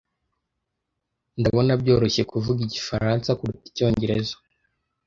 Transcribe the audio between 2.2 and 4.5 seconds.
kuvuga igifaransa kuruta icyongereza.